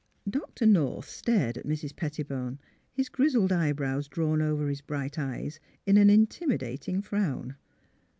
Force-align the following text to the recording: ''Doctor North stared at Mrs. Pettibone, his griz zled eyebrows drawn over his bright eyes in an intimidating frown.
''Doctor 0.31 0.65
North 0.65 1.07
stared 1.07 1.59
at 1.59 1.67
Mrs. 1.67 1.95
Pettibone, 1.95 2.57
his 2.91 3.07
griz 3.07 3.35
zled 3.35 3.51
eyebrows 3.51 4.07
drawn 4.07 4.41
over 4.41 4.67
his 4.67 4.81
bright 4.81 5.19
eyes 5.19 5.59
in 5.85 5.95
an 5.95 6.09
intimidating 6.09 7.03
frown. 7.03 7.55